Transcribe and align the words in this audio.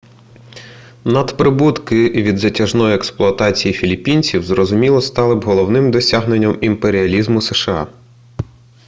надприбутки 1.03 2.09
від 2.09 2.37
затяжної 2.37 2.95
експлуатації 2.95 3.73
філіппінців 3.73 4.43
зрозуміло 4.43 5.01
стали 5.01 5.35
б 5.35 5.43
головним 5.45 5.91
досягненням 5.91 6.57
імперіалізму 6.61 7.41
сша 7.41 7.87